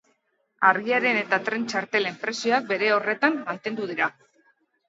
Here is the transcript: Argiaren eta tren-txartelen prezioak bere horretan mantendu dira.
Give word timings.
Argiaren 0.69 1.19
eta 1.19 1.39
tren-txartelen 1.49 2.17
prezioak 2.25 2.67
bere 2.75 2.91
horretan 2.97 3.39
mantendu 3.45 3.87
dira. 3.93 4.13